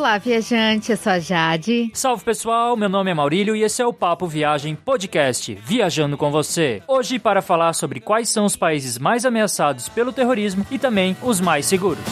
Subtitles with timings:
[0.00, 1.90] Olá, viajante, eu sou a Jade.
[1.92, 6.30] Salve pessoal, meu nome é Maurílio e esse é o Papo Viagem Podcast, viajando com
[6.30, 6.82] você.
[6.88, 11.38] Hoje para falar sobre quais são os países mais ameaçados pelo terrorismo e também os
[11.38, 12.02] mais seguros.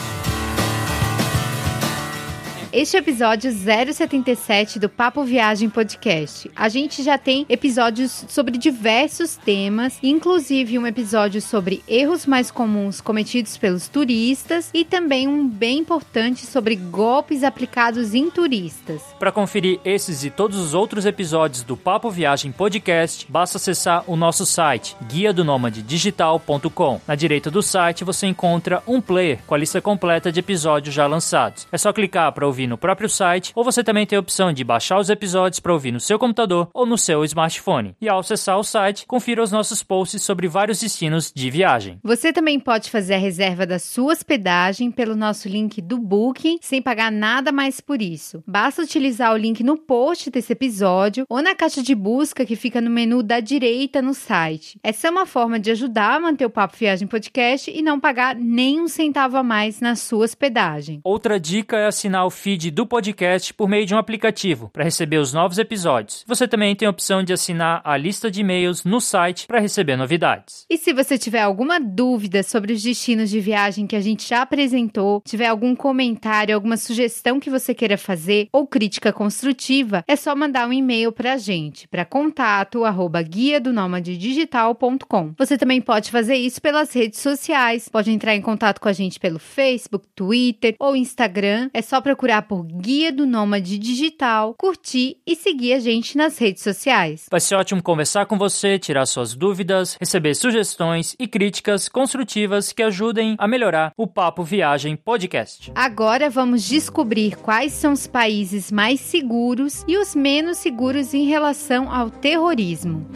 [2.70, 6.50] Este é o episódio 077 do Papo Viagem Podcast.
[6.54, 13.00] A gente já tem episódios sobre diversos temas, inclusive um episódio sobre erros mais comuns
[13.00, 19.00] cometidos pelos turistas e também um bem importante sobre golpes aplicados em turistas.
[19.18, 24.14] Para conferir esses e todos os outros episódios do Papo Viagem Podcast, basta acessar o
[24.14, 25.42] nosso site guia do
[25.86, 27.00] digital.com.
[27.08, 31.06] Na direita do site você encontra um player com a lista completa de episódios já
[31.06, 31.66] lançados.
[31.72, 34.52] É só clicar para ouvir ouvir no próprio site, ou você também tem a opção
[34.52, 37.94] de baixar os episódios para ouvir no seu computador ou no seu smartphone.
[38.00, 42.00] E ao acessar o site, confira os nossos posts sobre vários destinos de viagem.
[42.02, 46.82] Você também pode fazer a reserva da sua hospedagem pelo nosso link do Booking, sem
[46.82, 48.42] pagar nada mais por isso.
[48.46, 52.80] Basta utilizar o link no post desse episódio ou na caixa de busca que fica
[52.80, 54.80] no menu da direita no site.
[54.82, 58.34] Essa é uma forma de ajudar a manter o Papo Viagem Podcast e não pagar
[58.34, 61.00] nem um centavo a mais na sua hospedagem.
[61.04, 65.18] Outra dica é assinar o feed do podcast por meio de um aplicativo para receber
[65.18, 66.24] os novos episódios.
[66.26, 69.96] Você também tem a opção de assinar a lista de e-mails no site para receber
[69.96, 70.64] novidades.
[70.70, 74.40] E se você tiver alguma dúvida sobre os destinos de viagem que a gente já
[74.40, 80.34] apresentou, tiver algum comentário, alguma sugestão que você queira fazer ou crítica construtiva, é só
[80.34, 85.34] mandar um e-mail para a gente, para contato arroba guia do digital.com.
[85.36, 89.20] Você também pode fazer isso pelas redes sociais, pode entrar em contato com a gente
[89.20, 91.68] pelo Facebook, Twitter ou Instagram.
[91.74, 96.38] É só procurar procurar por Guia do Nômade Digital, curtir e seguir a gente nas
[96.38, 97.26] redes sociais.
[97.30, 102.82] Vai ser ótimo conversar com você, tirar suas dúvidas, receber sugestões e críticas construtivas que
[102.82, 105.72] ajudem a melhorar o Papo Viagem Podcast.
[105.74, 111.92] Agora vamos descobrir quais são os países mais seguros e os menos seguros em relação
[111.92, 113.06] ao terrorismo.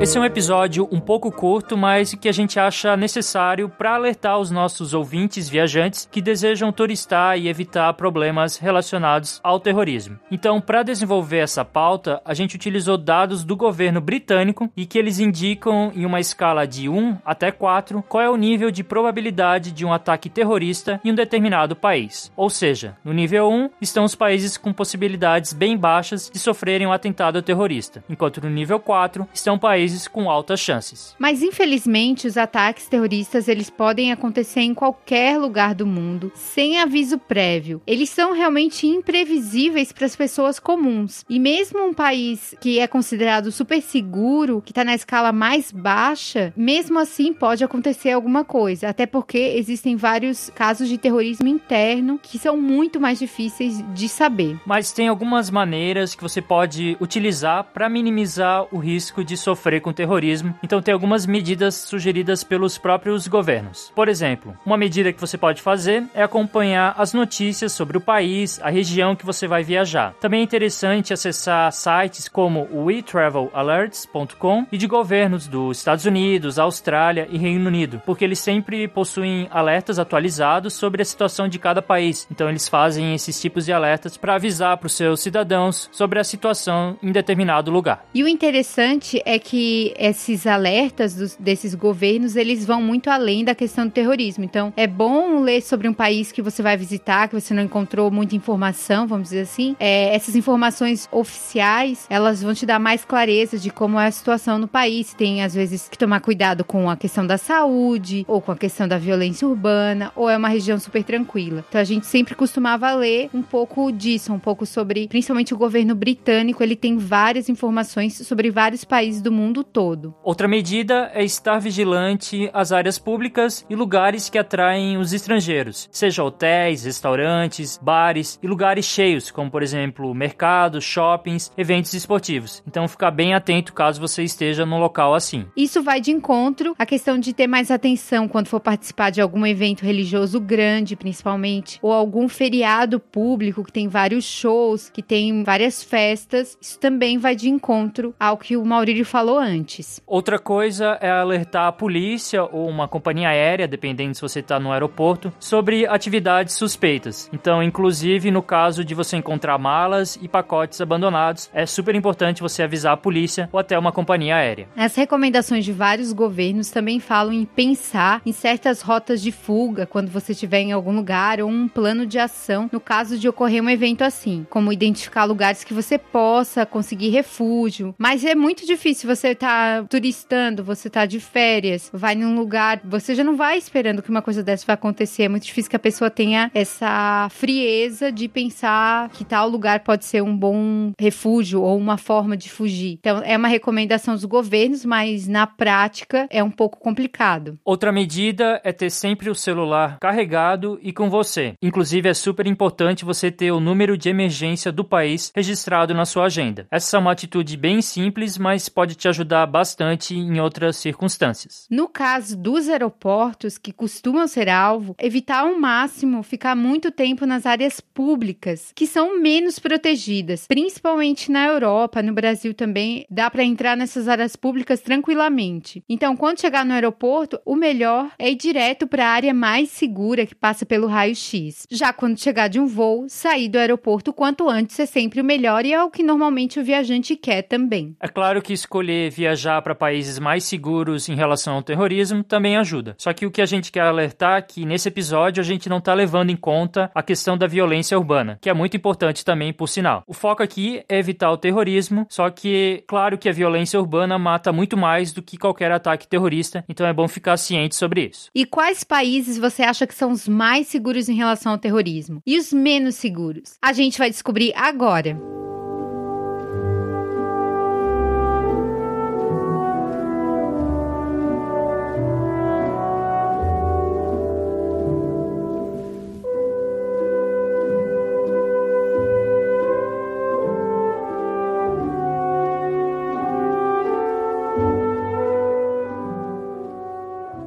[0.00, 4.38] Esse é um episódio um pouco curto, mas que a gente acha necessário para alertar
[4.38, 10.16] os nossos ouvintes viajantes que desejam turistar e evitar problemas relacionados ao terrorismo.
[10.30, 15.18] Então, para desenvolver essa pauta, a gente utilizou dados do governo britânico e que eles
[15.18, 19.84] indicam em uma escala de 1 até 4 qual é o nível de probabilidade de
[19.84, 22.30] um ataque terrorista em um determinado país.
[22.36, 26.92] Ou seja, no nível 1 estão os países com possibilidades bem baixas de sofrerem um
[26.92, 31.16] atentado terrorista, enquanto no nível 4 estão países países com altas chances.
[31.18, 37.16] Mas infelizmente, os ataques terroristas eles podem acontecer em qualquer lugar do mundo, sem aviso
[37.18, 37.80] prévio.
[37.86, 41.24] Eles são realmente imprevisíveis para as pessoas comuns.
[41.28, 46.52] E mesmo um país que é considerado super seguro, que está na escala mais baixa,
[46.56, 52.38] mesmo assim pode acontecer alguma coisa, até porque existem vários casos de terrorismo interno que
[52.38, 54.58] são muito mais difíceis de saber.
[54.66, 59.92] Mas tem algumas maneiras que você pode utilizar para minimizar o risco de sofrer com
[59.92, 63.92] terrorismo, então tem algumas medidas sugeridas pelos próprios governos.
[63.94, 68.60] Por exemplo, uma medida que você pode fazer é acompanhar as notícias sobre o país,
[68.62, 70.14] a região que você vai viajar.
[70.20, 77.28] Também é interessante acessar sites como o weTravelAlerts.com e de governos dos Estados Unidos, Austrália
[77.30, 82.26] e Reino Unido, porque eles sempre possuem alertas atualizados sobre a situação de cada país.
[82.30, 86.24] Então eles fazem esses tipos de alertas para avisar para os seus cidadãos sobre a
[86.24, 88.04] situação em determinado lugar.
[88.14, 89.67] E o interessante é que
[89.98, 94.44] esses alertas dos, desses governos, eles vão muito além da questão do terrorismo.
[94.44, 98.10] Então, é bom ler sobre um país que você vai visitar, que você não encontrou
[98.10, 99.76] muita informação, vamos dizer assim.
[99.78, 104.58] É, essas informações oficiais, elas vão te dar mais clareza de como é a situação
[104.58, 105.14] no país.
[105.14, 108.86] Tem, às vezes, que tomar cuidado com a questão da saúde, ou com a questão
[108.86, 111.64] da violência urbana, ou é uma região super tranquila.
[111.68, 115.94] Então, a gente sempre costumava ler um pouco disso, um pouco sobre, principalmente o governo
[115.94, 120.14] britânico, ele tem várias informações sobre vários países do mundo mundo todo.
[120.22, 126.22] Outra medida é estar vigilante às áreas públicas e lugares que atraem os estrangeiros, seja
[126.22, 132.62] hotéis, restaurantes, bares e lugares cheios, como por exemplo mercados, shoppings, eventos esportivos.
[132.66, 135.46] Então ficar bem atento caso você esteja num local assim.
[135.56, 139.46] Isso vai de encontro à questão de ter mais atenção quando for participar de algum
[139.46, 145.82] evento religioso grande, principalmente, ou algum feriado público que tem vários shows, que tem várias
[145.82, 146.56] festas.
[146.60, 150.00] Isso também vai de encontro ao que o Maurílio falou antes antes.
[150.06, 154.72] Outra coisa é alertar a polícia ou uma companhia aérea, dependendo se você está no
[154.72, 157.28] aeroporto, sobre atividades suspeitas.
[157.32, 162.62] Então, inclusive no caso de você encontrar malas e pacotes abandonados, é super importante você
[162.62, 164.68] avisar a polícia ou até uma companhia aérea.
[164.76, 170.10] As recomendações de vários governos também falam em pensar em certas rotas de fuga quando
[170.10, 173.70] você estiver em algum lugar ou um plano de ação no caso de ocorrer um
[173.70, 177.94] evento assim, como identificar lugares que você possa conseguir refúgio.
[177.98, 182.80] Mas é muito difícil você estar tá turistando, você tá de férias, vai num lugar,
[182.84, 185.24] você já não vai esperando que uma coisa dessa vai acontecer.
[185.24, 190.04] É muito difícil que a pessoa tenha essa frieza de pensar que tal lugar pode
[190.04, 192.98] ser um bom refúgio ou uma forma de fugir.
[193.00, 197.58] Então, é uma recomendação dos governos, mas na prática é um pouco complicado.
[197.64, 201.54] Outra medida é ter sempre o celular carregado e com você.
[201.62, 206.26] Inclusive, é super importante você ter o número de emergência do país registrado na sua
[206.26, 206.66] agenda.
[206.70, 211.66] Essa é uma atitude bem simples, mas pode te ajudar bastante em outras circunstâncias.
[211.70, 217.46] No caso dos aeroportos, que costumam ser alvo, evitar ao máximo ficar muito tempo nas
[217.46, 223.76] áreas públicas, que são menos protegidas, principalmente na Europa, no Brasil também, dá para entrar
[223.76, 225.82] nessas áreas públicas tranquilamente.
[225.88, 230.26] Então, quando chegar no aeroporto, o melhor é ir direto para a área mais segura
[230.26, 231.66] que passa pelo raio-x.
[231.70, 235.64] Já quando chegar de um voo, sair do aeroporto quanto antes é sempre o melhor
[235.64, 237.96] e é o que normalmente o viajante quer também.
[238.00, 242.94] É claro que escolher viajar para países mais seguros em relação ao terrorismo também ajuda.
[242.98, 245.78] Só que o que a gente quer alertar é que nesse episódio a gente não
[245.78, 249.68] está levando em conta a questão da violência urbana, que é muito importante também, por
[249.68, 250.02] sinal.
[250.06, 254.52] O foco aqui é evitar o terrorismo, só que claro que a violência urbana mata
[254.52, 258.30] muito mais do que qualquer ataque terrorista, então é bom ficar ciente sobre isso.
[258.34, 262.22] E quais países você acha que são os mais seguros em relação ao terrorismo?
[262.26, 263.56] E os menos seguros?
[263.62, 265.47] A gente vai descobrir agora.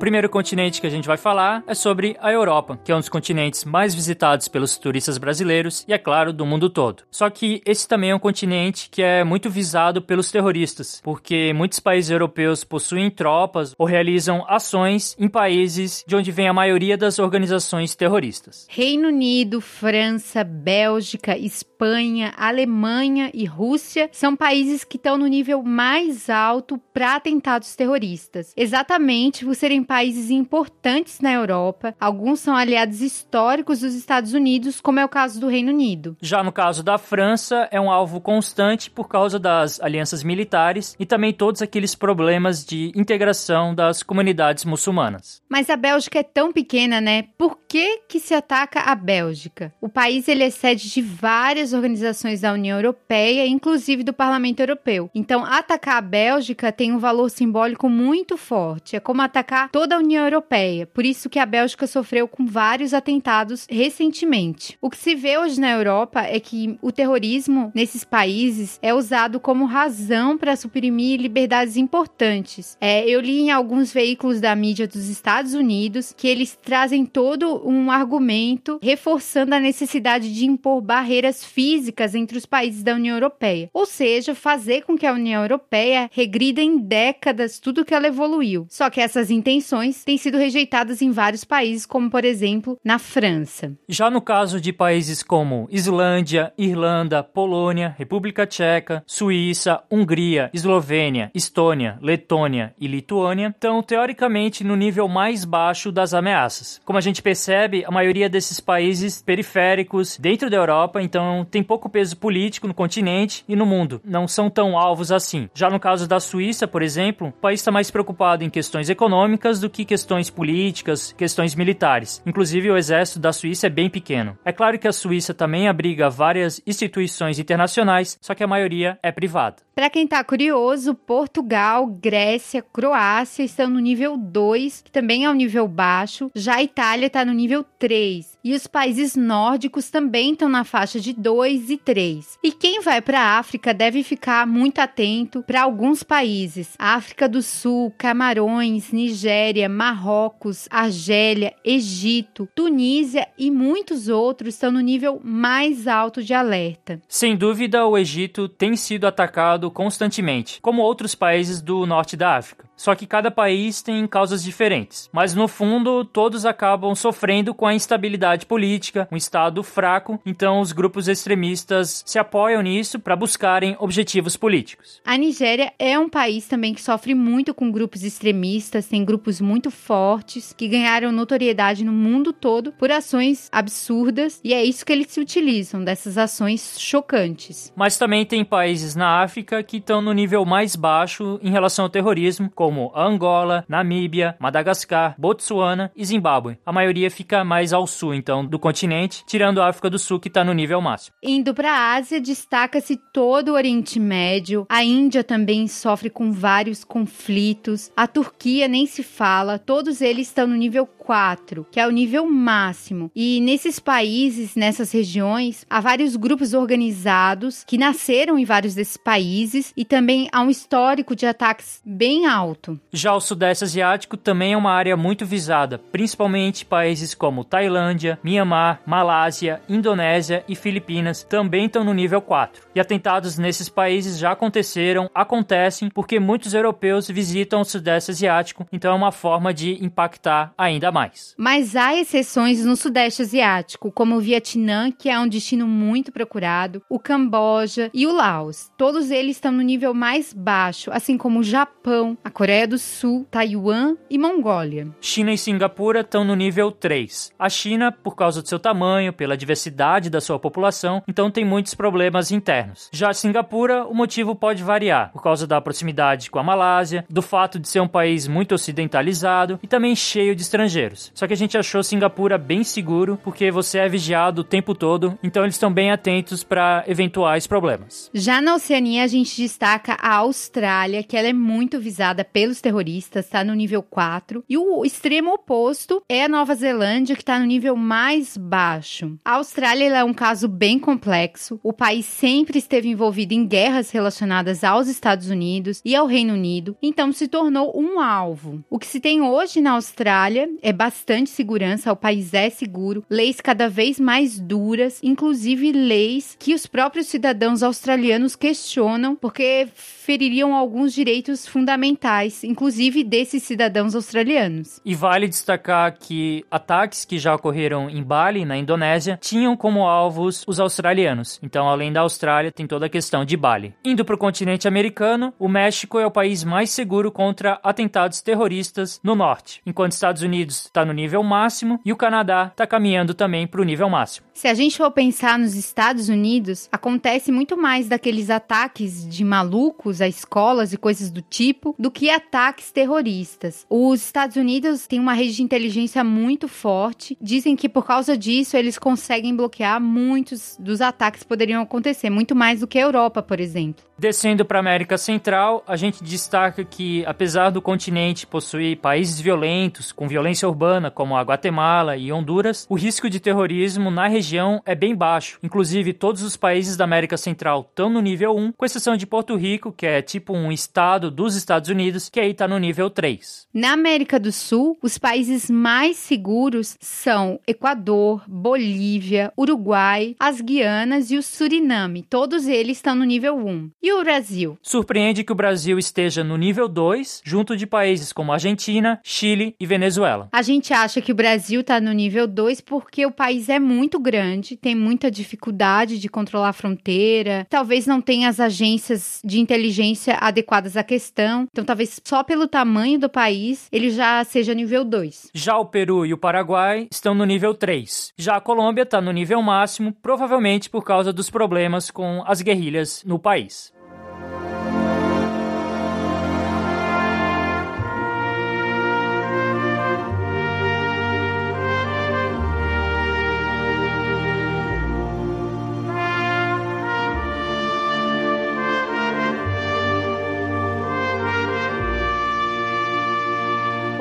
[0.01, 3.07] Primeiro continente que a gente vai falar é sobre a Europa, que é um dos
[3.07, 7.03] continentes mais visitados pelos turistas brasileiros e, é claro, do mundo todo.
[7.11, 11.79] Só que esse também é um continente que é muito visado pelos terroristas, porque muitos
[11.79, 17.19] países europeus possuem tropas ou realizam ações em países de onde vem a maioria das
[17.19, 18.65] organizações terroristas.
[18.71, 26.27] Reino Unido, França, Bélgica, Espanha, Alemanha e Rússia são países que estão no nível mais
[26.27, 33.81] alto para atentados terroristas, exatamente por serem países importantes na Europa, alguns são aliados históricos
[33.81, 36.15] dos Estados Unidos, como é o caso do Reino Unido.
[36.21, 41.05] Já no caso da França, é um alvo constante por causa das alianças militares e
[41.05, 45.41] também todos aqueles problemas de integração das comunidades muçulmanas.
[45.49, 47.25] Mas a Bélgica é tão pequena, né?
[47.37, 49.73] Por que que se ataca a Bélgica?
[49.81, 55.09] O país ele é sede de várias organizações da União Europeia, inclusive do Parlamento Europeu.
[55.13, 58.95] Então, atacar a Bélgica tem um valor simbólico muito forte.
[58.95, 60.85] É como atacar toda a União Europeia.
[60.85, 64.77] Por isso que a Bélgica sofreu com vários atentados recentemente.
[64.79, 69.39] O que se vê hoje na Europa é que o terrorismo nesses países é usado
[69.39, 72.77] como razão para suprimir liberdades importantes.
[72.79, 77.67] É, eu li em alguns veículos da mídia dos Estados Unidos que eles trazem todo
[77.67, 83.67] um argumento reforçando a necessidade de impor barreiras físicas entre os países da União Europeia,
[83.73, 88.67] ou seja, fazer com que a União Europeia regrida em décadas tudo que ela evoluiu.
[88.69, 89.70] Só que essas intenções
[90.03, 93.71] têm sido rejeitadas em vários países, como por exemplo na França.
[93.87, 101.97] Já no caso de países como Islândia, Irlanda, Polônia, República Tcheca, Suíça, Hungria, Eslovênia, Estônia,
[102.01, 106.81] Letônia e Lituânia, estão teoricamente no nível mais baixo das ameaças.
[106.83, 111.89] Como a gente percebe, a maioria desses países periféricos dentro da Europa, então tem pouco
[111.89, 114.01] peso político no continente e no mundo.
[114.03, 115.49] Não são tão alvos assim.
[115.53, 119.60] Já no caso da Suíça, por exemplo, o país está mais preocupado em questões econômicas
[119.61, 122.21] do que questões políticas, questões militares.
[122.25, 124.37] Inclusive, o exército da Suíça é bem pequeno.
[124.43, 129.11] É claro que a Suíça também abriga várias instituições internacionais, só que a maioria é
[129.11, 129.57] privada.
[129.81, 135.33] Para quem está curioso, Portugal, Grécia, Croácia estão no nível 2, que também é um
[135.33, 136.29] nível baixo.
[136.35, 138.37] Já a Itália está no nível 3.
[138.43, 142.37] E os países nórdicos também estão na faixa de 2 e 3.
[142.43, 147.41] E quem vai para a África deve ficar muito atento para alguns países: África do
[147.41, 156.21] Sul, Camarões, Nigéria, Marrocos, Argélia, Egito, Tunísia e muitos outros estão no nível mais alto
[156.21, 157.01] de alerta.
[157.07, 162.70] Sem dúvida, o Egito tem sido atacado constantemente, como outros países do norte da África.
[162.81, 165.07] Só que cada país tem causas diferentes.
[165.13, 170.71] Mas no fundo, todos acabam sofrendo com a instabilidade política, um Estado fraco, então os
[170.71, 174.99] grupos extremistas se apoiam nisso para buscarem objetivos políticos.
[175.05, 179.69] A Nigéria é um país também que sofre muito com grupos extremistas, tem grupos muito
[179.69, 185.11] fortes que ganharam notoriedade no mundo todo por ações absurdas e é isso que eles
[185.11, 187.71] se utilizam dessas ações chocantes.
[187.75, 191.89] Mas também tem países na África que estão no nível mais baixo em relação ao
[191.89, 196.57] terrorismo, como Angola, Namíbia, Madagascar, Botsuana e Zimbábue.
[196.65, 200.27] A maioria fica mais ao sul, então, do continente, tirando a África do Sul, que
[200.27, 201.15] está no nível máximo.
[201.21, 204.65] Indo para a Ásia, destaca-se todo o Oriente Médio.
[204.69, 207.91] A Índia também sofre com vários conflitos.
[207.95, 209.59] A Turquia nem se fala.
[209.59, 213.11] Todos eles estão no nível 4, que é o nível máximo.
[213.15, 219.73] E nesses países, nessas regiões, há vários grupos organizados que nasceram em vários desses países
[219.75, 222.60] e também há um histórico de ataques bem alto.
[222.91, 228.81] Já o Sudeste Asiático também é uma área muito visada, principalmente países como Tailândia, Myanmar,
[228.85, 232.67] Malásia, Indonésia e Filipinas também estão no nível 4.
[232.75, 238.91] E atentados nesses países já aconteceram, acontecem porque muitos europeus visitam o Sudeste Asiático, então
[238.91, 241.33] é uma forma de impactar ainda mais.
[241.37, 246.81] Mas há exceções no Sudeste Asiático, como o Vietnã, que é um destino muito procurado,
[246.89, 248.71] o Camboja e o Laos.
[248.77, 253.25] Todos eles estão no nível mais baixo, assim como o Japão, a Coreia do Sul,
[253.31, 254.87] Taiwan e Mongólia.
[254.99, 257.31] China e Singapura estão no nível 3.
[257.39, 261.73] A China, por causa do seu tamanho, pela diversidade da sua população, então tem muitos
[261.73, 262.89] problemas internos.
[262.91, 267.57] Já Singapura, o motivo pode variar, por causa da proximidade com a Malásia, do fato
[267.57, 271.11] de ser um país muito ocidentalizado e também cheio de estrangeiros.
[271.15, 275.17] Só que a gente achou Singapura bem seguro, porque você é vigiado o tempo todo,
[275.23, 278.09] então eles estão bem atentos para eventuais problemas.
[278.13, 283.25] Já na Oceania, a gente destaca a Austrália, que ela é muito visada pelos terroristas,
[283.25, 287.45] está no nível 4, e o extremo oposto é a Nova Zelândia, que está no
[287.45, 289.17] nível mais baixo.
[289.23, 291.59] A Austrália é um caso bem complexo.
[291.63, 296.75] O país sempre esteve envolvido em guerras relacionadas aos Estados Unidos e ao Reino Unido,
[296.81, 298.63] então se tornou um alvo.
[298.69, 303.41] O que se tem hoje na Austrália é bastante segurança, o país é seguro, leis
[303.41, 310.93] cada vez mais duras, inclusive leis que os próprios cidadãos australianos questionam porque feririam alguns
[310.93, 314.79] direitos fundamentais, inclusive desses cidadãos australianos.
[314.85, 320.43] E vale destacar que ataques que já ocorreram em Bali, na Indonésia, tinham como alvos
[320.47, 321.39] os australianos.
[321.43, 323.73] Então, além da Austrália, tem toda a questão de Bali.
[323.83, 328.99] Indo para o continente americano, o México é o país mais seguro contra atentados terroristas
[329.03, 333.47] no norte, enquanto Estados Unidos está no nível máximo e o Canadá está caminhando também
[333.47, 334.27] para o nível máximo.
[334.33, 340.01] Se a gente for pensar nos Estados Unidos, acontece muito mais daqueles ataques de malucos
[340.01, 343.65] a escolas e coisas do tipo do que ataques terroristas.
[343.69, 347.17] Os Estados Unidos têm uma rede de inteligência muito forte.
[347.21, 352.35] Dizem que por causa disso eles conseguem bloquear muitos dos ataques que poderiam acontecer, muito
[352.35, 353.90] mais do que a Europa, por exemplo.
[354.01, 359.91] Descendo para a América Central, a gente destaca que, apesar do continente possuir países violentos,
[359.91, 364.73] com violência urbana, como a Guatemala e Honduras, o risco de terrorismo na região é
[364.73, 365.37] bem baixo.
[365.43, 369.35] Inclusive, todos os países da América Central estão no nível 1, com exceção de Porto
[369.35, 373.45] Rico, que é tipo um estado dos Estados Unidos, que aí está no nível 3.
[373.53, 381.17] Na América do Sul, os países mais seguros são Equador, Bolívia, Uruguai, as Guianas e
[381.17, 382.01] o Suriname.
[382.09, 383.69] Todos eles estão no nível 1.
[383.79, 384.57] E o Brasil?
[384.61, 389.65] Surpreende que o Brasil esteja no nível 2, junto de países como Argentina, Chile e
[389.65, 390.29] Venezuela.
[390.31, 393.99] A gente acha que o Brasil está no nível 2 porque o país é muito
[393.99, 400.15] grande, tem muita dificuldade de controlar a fronteira, talvez não tenha as agências de inteligência
[400.15, 401.47] adequadas à questão.
[401.51, 405.31] Então, talvez só pelo tamanho do país ele já seja nível 2.
[405.33, 408.13] Já o Peru e o Paraguai estão no nível 3.
[408.17, 413.03] Já a Colômbia está no nível máximo, provavelmente por causa dos problemas com as guerrilhas
[413.05, 413.71] no país.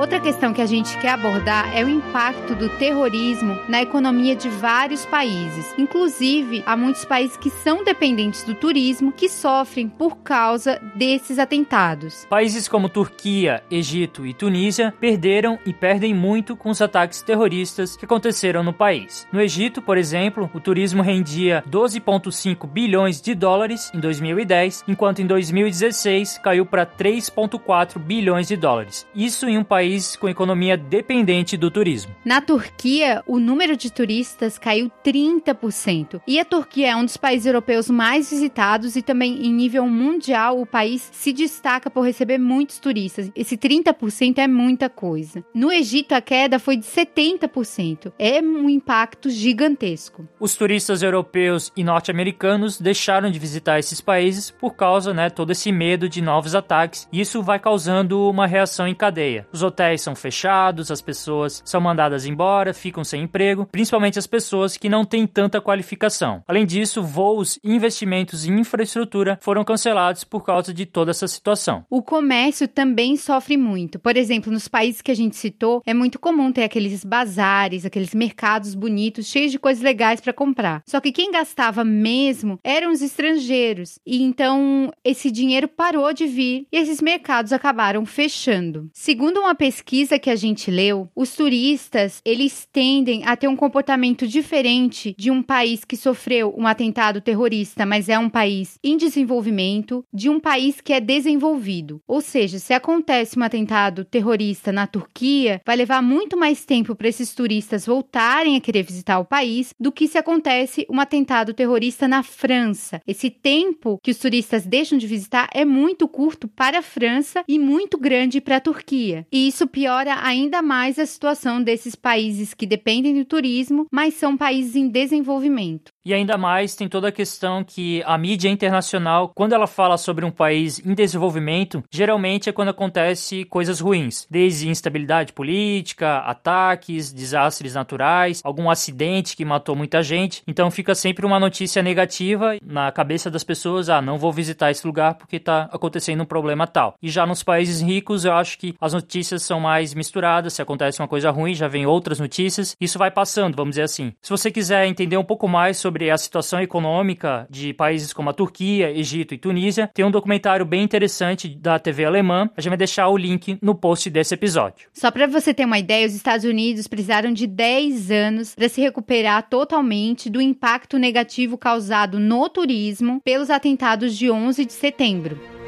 [0.00, 4.49] Outra questão que a gente quer abordar é o impacto do terrorismo na economia de
[4.49, 5.75] vários países.
[5.76, 12.26] Inclusive, há muitos países que são dependentes do turismo que sofrem por causa desses atentados.
[12.30, 18.07] Países como Turquia, Egito e Tunísia perderam e perdem muito com os ataques terroristas que
[18.07, 19.28] aconteceram no país.
[19.30, 25.26] No Egito, por exemplo, o turismo rendia 12,5 bilhões de dólares em 2010, enquanto em
[25.26, 29.07] 2016 caiu para 3,4 bilhões de dólares.
[29.14, 32.14] Isso em um país com economia dependente do turismo.
[32.25, 36.20] Na Turquia, o número de turistas caiu 30%.
[36.26, 40.61] E a Turquia é um dos países europeus mais visitados e também em nível mundial
[40.61, 43.30] o país se destaca por receber muitos turistas.
[43.35, 45.44] Esse 30% é muita coisa.
[45.54, 48.12] No Egito a queda foi de 70%.
[48.18, 50.28] É um impacto gigantesco.
[50.38, 55.73] Os turistas europeus e norte-americanos deixaram de visitar esses países por causa, né, todo esse
[55.73, 57.09] medo de novos ataques.
[57.12, 59.47] E isso vai causando uma reação em cadeia.
[59.52, 64.77] Os hotéis são fechados, as pessoas são mandadas embora, ficam sem emprego, principalmente as pessoas
[64.77, 66.43] que não têm tanta qualificação.
[66.47, 71.85] Além disso, voos e investimentos em infraestrutura foram cancelados por causa de toda essa situação.
[71.91, 73.99] O comércio também sofre muito.
[73.99, 78.15] Por exemplo, nos países que a gente citou, é muito comum ter aqueles bazares, aqueles
[78.15, 80.83] mercados bonitos, cheios de coisas legais para comprar.
[80.87, 83.99] Só que quem gastava mesmo eram os estrangeiros.
[84.07, 88.91] E então esse dinheiro parou de vir e esses mercados acabaram fechando.
[88.93, 94.27] Segundo uma pesquisa que a gente leu, os turistas, eles tendem a ter um comportamento
[94.27, 100.05] diferente de um país que sofreu um atentado terrorista, mas é um país em desenvolvimento,
[100.12, 102.00] de um país que é desenvolvido.
[102.07, 107.09] Ou seja, se acontece um atentado terrorista na Turquia, vai levar muito mais tempo para
[107.09, 112.07] esses turistas voltarem a querer visitar o país do que se acontece um atentado terrorista
[112.07, 113.00] na França.
[113.07, 117.59] Esse tempo que os turistas deixam de visitar é muito curto para a França e
[117.59, 119.27] muito grande para a Turquia.
[119.33, 124.37] E isso piora ainda mais a situação desses países que dependem do turismo, mas são
[124.37, 125.93] países em desenvolvimento.
[126.05, 130.25] E ainda mais tem toda a questão que a mídia internacional, quando ela fala sobre
[130.25, 137.75] um país em desenvolvimento, geralmente é quando acontece coisas ruins, desde instabilidade política, ataques, desastres
[137.75, 140.43] naturais, algum acidente que matou muita gente.
[140.47, 144.87] Então fica sempre uma notícia negativa na cabeça das pessoas, ah, não vou visitar esse
[144.87, 146.94] lugar porque está acontecendo um problema tal.
[147.03, 151.03] E já nos países ricos, eu acho que as notícias são mais misturadas, se acontece
[151.03, 152.77] uma coisa ruim, já vem outras notícias.
[152.81, 154.13] Isso vai passando, vamos dizer assim.
[154.23, 158.33] Se você quiser entender um pouco mais sobre a situação econômica de países como a
[158.33, 162.49] Turquia, Egito e Tunísia, tem um documentário bem interessante da TV alemã.
[162.57, 164.89] A gente vai deixar o link no post desse episódio.
[164.93, 168.81] Só para você ter uma ideia, os Estados Unidos precisaram de 10 anos para se
[168.81, 175.60] recuperar totalmente do impacto negativo causado no turismo pelos atentados de 11 de setembro.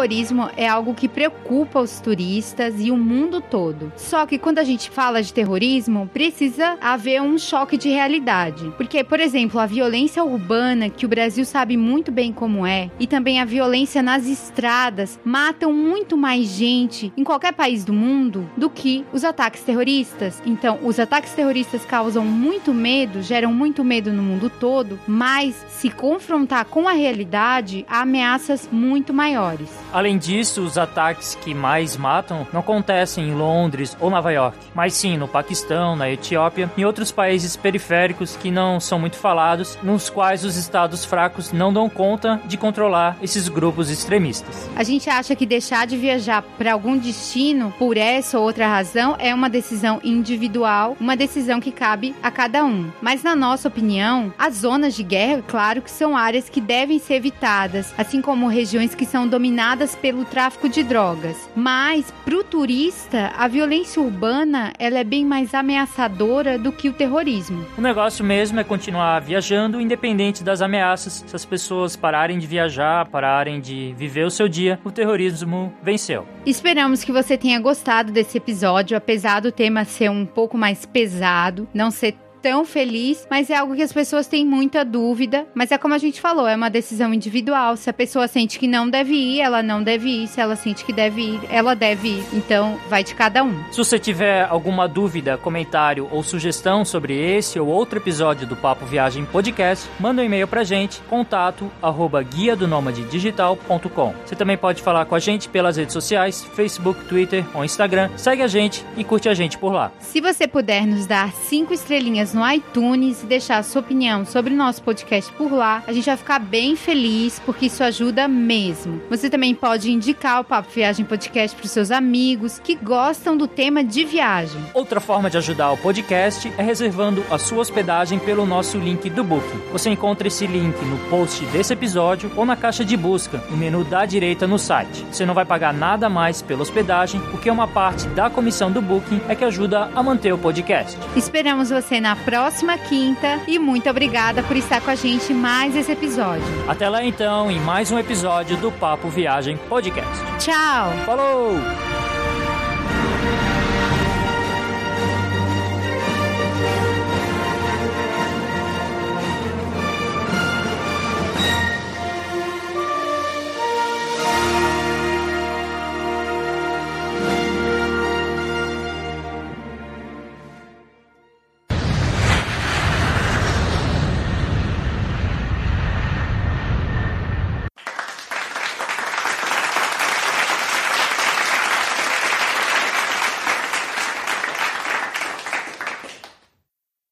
[0.00, 3.92] Terrorismo é algo que preocupa os turistas e o mundo todo.
[3.96, 8.72] Só que quando a gente fala de terrorismo, precisa haver um choque de realidade.
[8.78, 13.06] Porque, por exemplo, a violência urbana, que o Brasil sabe muito bem como é, e
[13.06, 18.70] também a violência nas estradas, matam muito mais gente em qualquer país do mundo do
[18.70, 20.40] que os ataques terroristas.
[20.46, 25.90] Então, os ataques terroristas causam muito medo, geram muito medo no mundo todo, mas se
[25.90, 29.68] confrontar com a realidade, há ameaças muito maiores.
[29.92, 34.94] Além disso, os ataques que mais matam não acontecem em Londres ou Nova York, mas
[34.94, 40.08] sim no Paquistão, na Etiópia e outros países periféricos que não são muito falados, nos
[40.08, 44.70] quais os estados fracos não dão conta de controlar esses grupos extremistas.
[44.76, 49.16] A gente acha que deixar de viajar para algum destino por essa ou outra razão
[49.18, 52.90] é uma decisão individual, uma decisão que cabe a cada um.
[53.02, 57.14] Mas na nossa opinião, as zonas de guerra, claro que são áreas que devem ser
[57.14, 61.48] evitadas, assim como regiões que são dominadas pelo tráfico de drogas.
[61.56, 66.92] Mas para o turista, a violência urbana ela é bem mais ameaçadora do que o
[66.92, 67.64] terrorismo.
[67.76, 71.24] O negócio mesmo é continuar viajando, independente das ameaças.
[71.26, 76.26] Se as pessoas pararem de viajar, pararem de viver o seu dia, o terrorismo venceu.
[76.44, 81.68] Esperamos que você tenha gostado desse episódio, apesar do tema ser um pouco mais pesado,
[81.74, 85.46] não ser tão feliz, mas é algo que as pessoas têm muita dúvida.
[85.54, 87.76] Mas é como a gente falou, é uma decisão individual.
[87.76, 90.28] Se a pessoa sente que não deve ir, ela não deve ir.
[90.28, 92.24] Se ela sente que deve ir, ela deve ir.
[92.32, 93.62] Então, vai de cada um.
[93.70, 98.86] Se você tiver alguma dúvida, comentário ou sugestão sobre esse ou outro episódio do Papo
[98.86, 102.66] Viagem Podcast, manda um e-mail pra gente, contato arroba guia do
[103.10, 104.14] digital.com.
[104.24, 108.10] Você também pode falar com a gente pelas redes sociais, Facebook, Twitter ou Instagram.
[108.16, 109.92] Segue a gente e curte a gente por lá.
[109.98, 114.52] Se você puder nos dar cinco estrelinhas no iTunes e deixar a sua opinião sobre
[114.52, 119.00] o nosso podcast por lá, a gente vai ficar bem feliz, porque isso ajuda mesmo.
[119.08, 123.46] Você também pode indicar o Papo Viagem Podcast para os seus amigos que gostam do
[123.46, 124.60] tema de viagem.
[124.74, 129.24] Outra forma de ajudar o podcast é reservando a sua hospedagem pelo nosso link do
[129.24, 129.60] Booking.
[129.72, 133.84] Você encontra esse link no post desse episódio ou na caixa de busca, no menu
[133.84, 135.04] da direita no site.
[135.10, 139.20] Você não vai pagar nada mais pela hospedagem, porque uma parte da comissão do Booking
[139.28, 140.98] é que ajuda a manter o podcast.
[141.16, 145.76] Esperamos você na próxima quinta e muito obrigada por estar com a gente em mais
[145.76, 146.44] esse episódio.
[146.68, 150.24] Até lá então, em mais um episódio do Papo Viagem Podcast.
[150.38, 150.92] Tchau!
[151.04, 151.99] Falou!